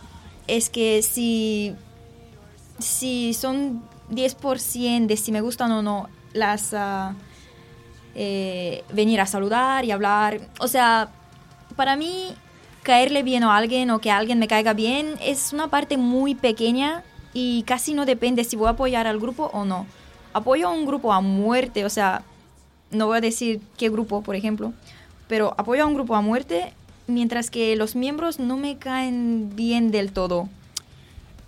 [0.48, 1.76] es que si,
[2.80, 6.74] si son 10% de si me gustan o no las...
[8.16, 11.10] eh, venir a saludar y hablar, o sea,
[11.76, 12.36] para mí
[12.84, 17.04] caerle bien a alguien o que alguien me caiga bien es una parte muy pequeña
[17.34, 19.88] y casi no depende si voy a apoyar al grupo o no.
[20.34, 22.24] Apoyo a un grupo a muerte, o sea,
[22.92, 24.74] no voy a decir qué grupo, por ejemplo,
[25.28, 26.74] pero apoyo a un grupo a muerte
[27.08, 30.50] mientras que los miembros no me caen bien del todo.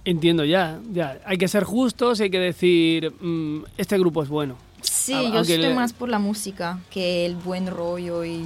[0.05, 1.19] Entiendo ya, ya.
[1.25, 4.55] Hay que ser justos, hay que decir, mm, este grupo es bueno.
[4.81, 8.43] Sí, yo estoy le- más por la música que el buen rollo y...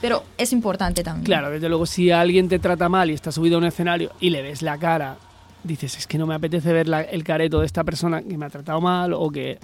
[0.00, 1.24] Pero es importante también.
[1.24, 4.30] Claro, desde luego, si alguien te trata mal y está subido a un escenario y
[4.30, 5.16] le ves la cara,
[5.64, 8.46] dices, es que no me apetece ver la- el careto de esta persona que me
[8.46, 9.58] ha tratado mal o que...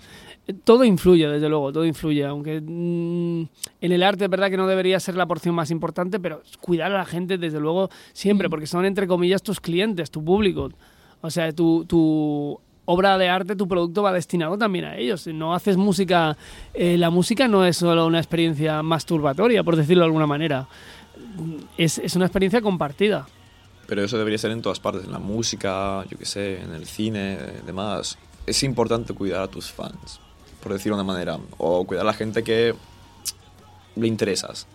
[0.64, 2.24] Todo influye, desde luego, todo influye.
[2.24, 3.42] Aunque mm,
[3.82, 6.90] en el arte es verdad que no debería ser la porción más importante, pero cuidar
[6.90, 10.70] a la gente, desde luego, siempre, porque son, entre comillas, tus clientes, tu público.
[11.20, 15.20] O sea, tu, tu obra de arte, tu producto va destinado también a ellos.
[15.20, 16.36] Si no haces música,
[16.74, 20.66] eh, la música no es solo una experiencia masturbatoria, por decirlo de alguna manera.
[21.78, 23.28] Es, es una experiencia compartida.
[23.90, 26.87] Pero eso debería ser en todas partes, en la música, yo qué sé, en el
[26.87, 28.16] cine, demás.
[28.46, 30.20] Es importante cuidar a tus fans,
[30.62, 32.72] por decirlo de una manera, o cuidar a la gente que
[33.96, 34.68] le interesas.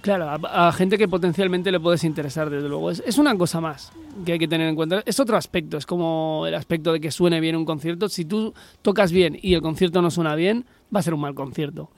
[0.00, 2.90] Claro, a, a gente que potencialmente le puedes interesar, desde luego.
[2.90, 3.92] Es, es una cosa más
[4.26, 5.04] que hay que tener en cuenta.
[5.06, 8.08] Es otro aspecto, es como el aspecto de que suene bien un concierto.
[8.08, 8.52] Si tú
[8.82, 11.90] tocas bien y el concierto no suena bien, va a ser un mal concierto.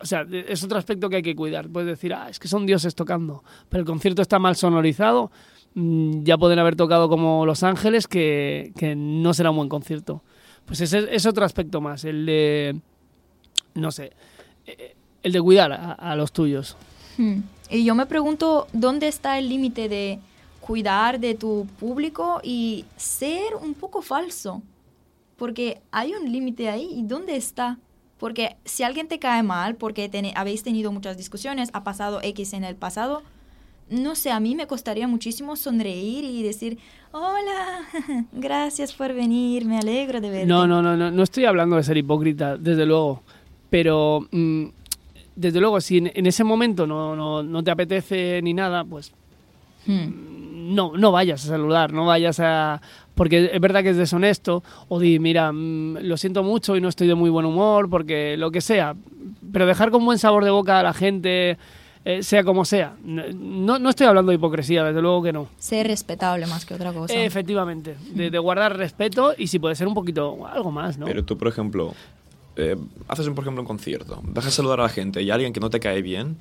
[0.00, 1.68] o sea, es otro aspecto que hay que cuidar.
[1.68, 5.32] Puedes decir, ah, es que son dioses tocando, pero el concierto está mal sonorizado,
[5.74, 10.22] ya pueden haber tocado como Los Ángeles, que, que no será un buen concierto.
[10.66, 12.80] Pues ese es otro aspecto más, el de,
[13.74, 14.12] no sé,
[14.66, 16.76] eh, el de cuidar a, los tuyos.
[17.16, 17.40] Hmm.
[17.70, 20.18] Y yo me pregunto, ¿dónde está el límite de
[20.60, 24.62] cuidar de tu público y ser un poco falso?
[25.36, 27.78] Porque hay un límite ahí, ¿y dónde está?
[28.18, 32.62] Porque si alguien te cae mal, porque habéis tenido muchas discusiones, ha pasado X en
[32.62, 33.22] el pasado,
[33.92, 36.78] no sé, a mí me costaría muchísimo sonreír y decir,
[37.12, 37.82] hola,
[38.32, 40.46] gracias por venir, me alegro de verte.
[40.46, 43.22] No, no, no, no, no estoy hablando de ser hipócrita, desde luego,
[43.70, 44.64] pero mm,
[45.36, 49.12] desde luego, si en, ese momento no, no, no, te apetece ni nada, pues
[49.86, 50.74] hmm.
[50.74, 52.80] no, no vayas a saludar, no vayas a...
[53.14, 56.88] Porque es verdad que es deshonesto, o di, mira, mm, lo siento mucho y no
[56.88, 58.96] estoy de muy buen humor, porque lo que sea.
[59.52, 61.58] Pero dejar con buen sabor de boca a la gente,
[62.04, 62.96] eh, sea como sea.
[63.04, 65.48] No, no estoy hablando de hipocresía, desde luego que no.
[65.58, 67.14] Ser respetable más que otra cosa.
[67.14, 71.06] efectivamente, de, de, guardar respeto y si puede ser un poquito, algo más, ¿no?
[71.06, 71.94] Pero tú, por ejemplo,
[72.56, 72.76] eh,
[73.08, 75.70] haces, por ejemplo, un concierto, vas a saludar a la gente y alguien que no
[75.70, 76.36] te cae bien,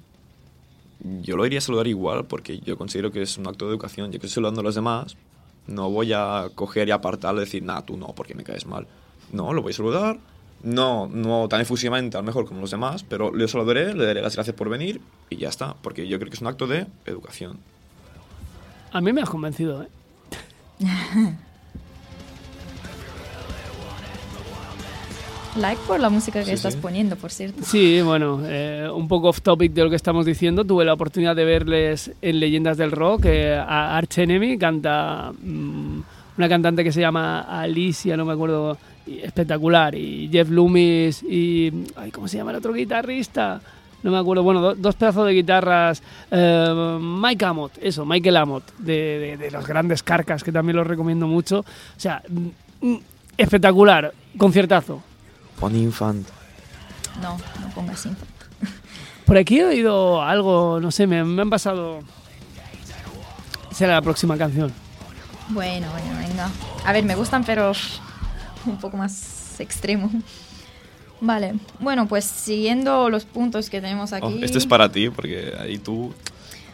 [1.21, 4.11] yo lo iría a saludar igual porque yo considero que es un acto de educación.
[4.11, 5.15] Yo que estoy saludando a los demás,
[5.67, 8.87] no voy a coger y apartarle y decir, nah, tú no, porque me caes mal.
[9.31, 10.19] No, lo voy a saludar.
[10.63, 14.21] No, no tan efusivamente, a lo mejor como los demás, pero le saludaré, le daré
[14.21, 16.85] las gracias por venir y ya está, porque yo creo que es un acto de
[17.05, 17.57] educación.
[18.91, 19.87] A mí me has convencido, ¿eh?
[25.57, 27.63] Like por la música que estás poniendo, por cierto.
[27.63, 30.63] Sí, bueno, eh, un poco off topic de lo que estamos diciendo.
[30.63, 33.25] Tuve la oportunidad de verles en Leyendas del Rock.
[33.25, 35.99] Eh, a Arch Enemy canta mm,
[36.37, 39.95] una cantante que se llama Alicia, no me acuerdo, espectacular.
[39.95, 41.85] Y Jeff Loomis y.
[41.95, 43.61] Ay, ¿Cómo se llama el otro guitarrista?
[44.03, 49.37] no me acuerdo, bueno, dos pedazos de guitarras, eh, Mike Amott, eso, Michael Amott, de,
[49.37, 51.59] de, los grandes carcas, que también los recomiendo mucho.
[51.59, 52.99] O sea, mm, mm,
[53.37, 55.01] espectacular, conciertazo.
[55.59, 56.27] Pon Infant.
[57.21, 58.29] No, no pongas Infant.
[59.25, 61.99] Por aquí he oído algo, no sé, me, han pasado...
[63.71, 64.71] Será la próxima canción.
[65.49, 66.49] Bueno, bueno, venga.
[66.85, 67.71] A ver, me gustan, pero
[68.65, 70.09] un poco más extremo.
[71.19, 74.25] Vale, bueno, pues siguiendo los puntos que tenemos aquí.
[74.25, 76.13] Oh, este es para ti, porque ahí tú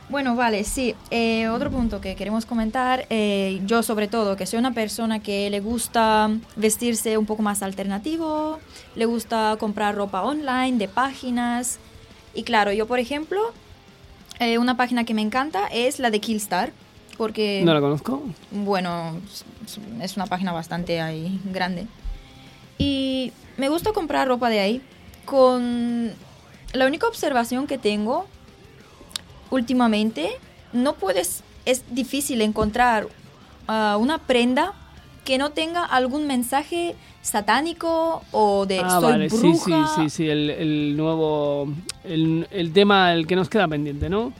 [0.10, 0.96] bueno, vale, sí.
[1.12, 5.50] Eh, otro punto que queremos comentar, eh, yo sobre todo, que soy una persona que
[5.50, 8.60] le gusta vestirse un poco más alternativo,
[8.96, 11.80] le gusta comprar ropa online, de páginas.
[12.34, 13.52] Y claro, yo por ejemplo,
[14.40, 16.72] eh, una página que me encanta es la de Killstar,
[17.18, 17.62] porque...
[17.66, 18.24] No la conozco.
[18.52, 19.18] Bueno,
[20.02, 21.88] es una página bastante ahí grande.
[22.78, 24.82] Y me gusta comprar ropa de ahí
[25.26, 26.12] con...
[26.74, 28.28] La única observación que tengo
[29.50, 30.30] últimamente
[30.74, 33.08] no puedes, es difícil encontrar
[33.68, 34.74] ah, una prenda
[35.24, 39.66] que no tenga algún mensaje satánico o de ah, soy bruja.
[39.66, 41.68] Sí, sí, sí, sí, el, el nuevo,
[42.04, 44.32] el, el, tema, el que nos queda pendiente, ¿no?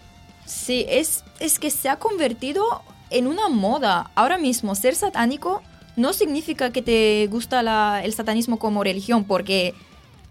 [0.48, 4.10] Sí, es, es que se ha convertido en una moda.
[4.16, 5.62] Ahora mismo, ser satánico
[5.96, 9.74] no significa que te gusta la, el satanismo como religión, porque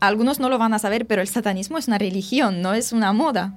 [0.01, 3.13] algunos no lo van a saber, pero el satanismo es una religión, no es una
[3.13, 3.53] moda.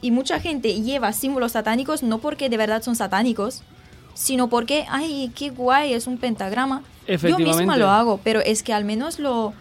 [0.00, 3.62] Y mucha gente lleva símbolos satánicos no porque de verdad son satánicos,
[4.14, 6.82] sino porque, ay, qué guay, es un pentagrama.
[7.06, 9.52] Yo misma lo hago, pero es que al menos lo,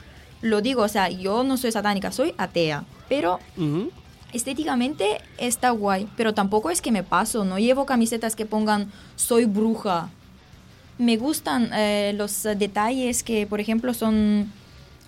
[0.42, 3.40] lo digo, o sea, yo no soy satánica, soy atea, pero
[4.34, 9.46] estéticamente está guay, pero tampoco es que me paso, no llevo camisetas que pongan soy
[9.46, 10.10] bruja.
[10.98, 14.52] Me gustan eh, los detalles que, por ejemplo, son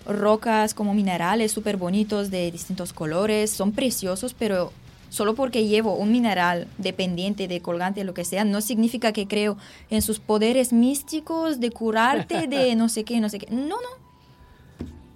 [0.06, 4.72] rocas como minerales súper bonitos de distintos colores, son preciosos, pero
[5.08, 9.56] solo porque llevo un mineral dependiente de colgante, lo que sea, no significa que creo
[9.88, 13.46] en sus poderes místicos de curarte de no sé qué, no sé qué.
[13.50, 14.03] No, no.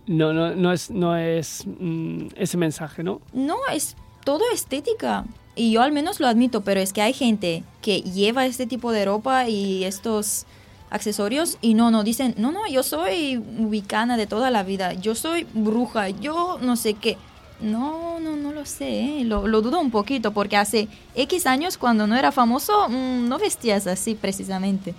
[0.09, 3.21] No, no, no es, no es mm, ese mensaje, ¿no?
[3.33, 3.94] No, es
[4.25, 5.25] todo estética.
[5.55, 8.90] Y yo al menos lo admito, pero es que hay gente que lleva este tipo
[8.90, 10.46] de ropa y estos
[10.90, 15.15] accesorios y no, no, dicen, no, no, yo soy ubicana de toda la vida, yo
[15.15, 17.19] soy bruja, yo no sé qué.
[17.61, 19.25] No, no, no lo sé, ¿eh?
[19.25, 23.88] lo, dudo un poquito, porque hace X años cuando no era famoso mm, no vestías
[23.88, 24.94] así precisamente.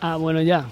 [0.00, 0.66] Ah, bueno, ya.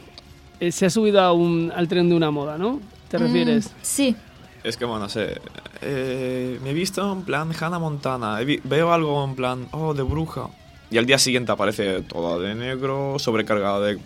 [0.61, 2.81] Eh, se ha subido a un, al tren de una moda, ¿no?
[3.09, 3.71] ¿Te mm, refieres?
[3.83, 4.17] sí.
[4.65, 5.41] Es que, bueno, no sé,
[5.81, 10.49] eh, me he visto en plan Hannah Montana, veo algo en plan, oh, de bruja,
[10.91, 13.99] y al día siguiente aparece toda de negro, sobrecargada de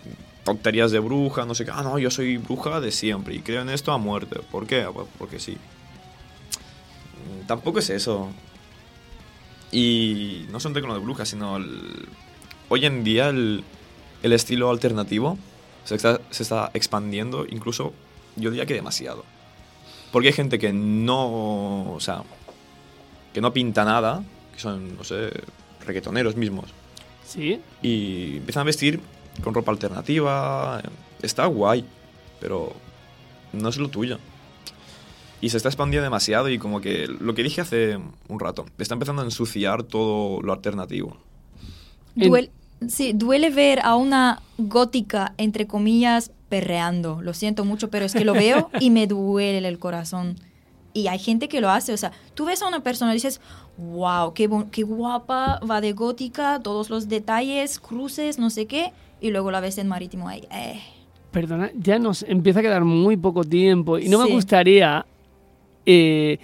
[0.43, 3.63] tonterías de bruja, no sé qué, ah, no, yo soy bruja de siempre y creo
[3.63, 4.39] en esto a muerte.
[4.51, 4.87] ¿Por qué?
[4.93, 5.57] Pues porque sí
[7.47, 8.29] tampoco es eso.
[9.71, 12.07] Y no son tecno de brujas, sino el-
[12.69, 13.63] hoy en día el,
[14.23, 15.37] el estilo alternativo
[15.85, 17.93] se está, se está expandiendo, incluso
[18.41, 19.23] yo diría que demasiado.
[20.11, 22.23] Porque hay gente que no, o sea,
[23.33, 24.23] que no pinta nada,
[24.53, 25.31] que son, no sé,
[25.85, 26.65] reggaetoneros mismos,
[27.25, 27.61] Sí.
[27.81, 28.99] y empiezan a vestir
[29.43, 30.81] con ropa alternativa.
[31.21, 31.85] Está guay,
[32.41, 32.73] pero
[33.53, 34.19] no es lo tuyo.
[35.39, 38.93] Y se está expandiendo demasiado y como que lo que dije hace un rato, está
[38.95, 41.17] empezando a ensuciar todo lo alternativo.
[42.87, 47.21] Sí, duele ver a una gótica, entre comillas, perreando.
[47.21, 50.35] Lo siento mucho, pero es que lo veo y me duele el corazón.
[50.93, 51.93] Y hay gente que lo hace.
[51.93, 53.39] O sea, tú ves a una persona y dices,
[53.77, 58.91] wow, qué, qué guapa, va de gótica, todos los detalles, cruces, no sé qué.
[59.21, 60.45] Y luego la ves en marítimo ahí.
[60.51, 60.81] eh.
[61.31, 65.05] Perdona, ya nos empieza a quedar muy poco tiempo y no me gustaría
[65.85, 66.39] eh,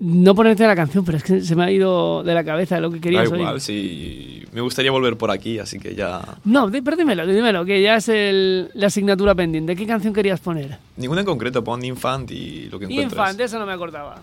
[0.00, 2.90] no ponerte la canción, pero es que se me ha ido de la cabeza lo
[2.90, 3.40] que Da querías oír.
[3.40, 4.42] igual, sí.
[4.52, 6.22] Me gustaría volver por aquí, así que ya...
[6.44, 9.76] No, pero dímelo, dímelo, que ya es el- la asignatura pendiente.
[9.76, 10.78] ¿Qué canción querías poner?
[10.96, 13.12] Ninguna en concreto, pon Infant y lo que encuentres.
[13.12, 14.22] Infant, eso no me acordaba.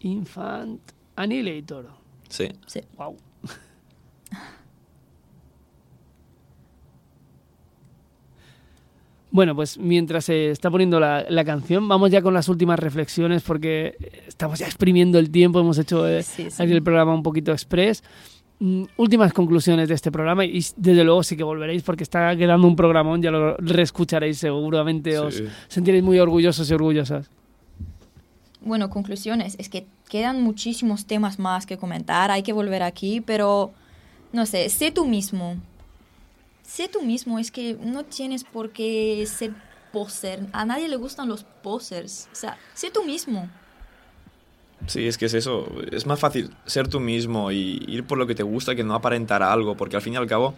[0.00, 0.80] Infant
[1.16, 1.86] Annihilator.
[2.28, 2.48] Sí.
[2.66, 2.80] Sí.
[2.96, 3.16] Wow.
[9.32, 13.42] Bueno, pues mientras se está poniendo la, la canción, vamos ya con las últimas reflexiones
[13.42, 16.62] porque estamos ya exprimiendo el tiempo, hemos hecho eh, Sí, sí.
[16.62, 18.02] aquí el programa un poquito express.
[18.58, 22.66] Mm, últimas conclusiones de este programa y desde luego sí que volveréis porque está quedando
[22.66, 27.30] un programón, ya lo reescucharéis seguramente, os sentiréis muy orgullosos y orgullosas.
[28.62, 29.56] Bueno, conclusiones.
[29.58, 32.30] Es que quedan muchísimos temas más que comentar.
[32.30, 33.70] Hay que volver aquí, pero
[34.32, 35.56] no sé, sé tú mismo.
[36.70, 37.40] Sé tú mismo.
[37.40, 39.52] Es que no tienes por qué ser
[39.92, 40.46] poser.
[40.52, 42.28] A nadie le gustan los posers.
[42.30, 43.50] O sea, sé tú mismo.
[44.86, 45.66] Sí, es que es eso.
[45.90, 48.94] Es más fácil ser tú mismo y ir por lo que te gusta que no
[48.94, 50.54] aparentar algo, porque al fin y al cabo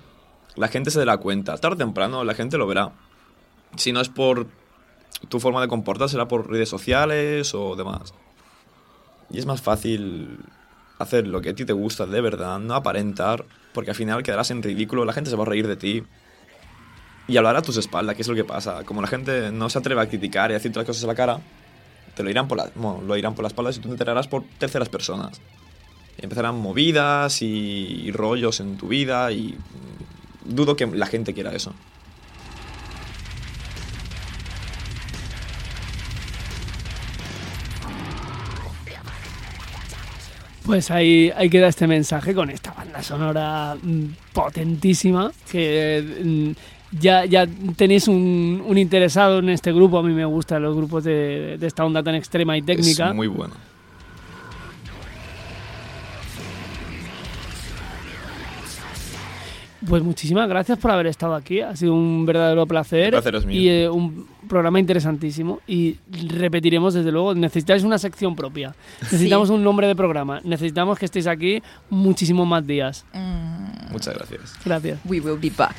[0.54, 1.56] la gente se dará cuenta.
[1.56, 2.92] Tarde o temprano la gente lo verá.
[3.76, 4.48] Si no es por
[5.30, 8.12] tu forma de comportar, será por redes sociales o demás.
[9.30, 10.40] Y es más fácil
[10.98, 14.50] hacer lo que a ti te gusta de verdad, no aparentar, porque al final quedarás
[14.50, 16.02] en ridículo, la gente se va a reír de ti.
[17.28, 18.84] Y hablará a tus espaldas, que es lo que pasa.
[18.84, 21.14] Como la gente no se atreve a criticar y a decirte las cosas a la
[21.14, 21.40] cara,
[22.14, 24.44] te lo irán por la, lo irán por la espalda y tú te enterarás por
[24.58, 25.40] terceras personas.
[26.18, 31.32] Y empezarán movidas y, y rollos en tu vida y mm, dudo que la gente
[31.32, 31.72] quiera eso.
[40.64, 46.50] Pues ahí, ahí queda este mensaje con esta banda sonora mm, potentísima que mm,
[47.00, 47.46] ya, ya
[47.76, 49.98] tenéis un, un interesado en este grupo.
[49.98, 53.08] A mí me gustan los grupos de, de esta onda tan extrema y técnica.
[53.08, 53.54] Es muy bueno.
[59.88, 61.60] Pues muchísimas gracias por haber estado aquí.
[61.60, 63.04] Ha sido un verdadero placer.
[63.06, 63.60] El placer es mío.
[63.60, 65.60] Y eh, un programa interesantísimo.
[65.66, 68.74] Y repetiremos, desde luego, necesitáis una sección propia.
[69.00, 70.40] Necesitamos un nombre de programa.
[70.44, 73.04] Necesitamos que estéis aquí muchísimos más días.
[73.12, 74.54] Mm, Muchas gracias.
[74.64, 75.00] Gracias.
[75.04, 75.76] we will be back.